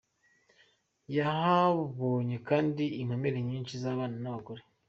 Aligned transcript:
Yahabonye 1.17 2.35
kandi 2.49 2.83
inkomere 3.01 3.37
nyinshi 3.49 3.73
z’abana 3.81 4.17
n’abagore. 4.23 4.61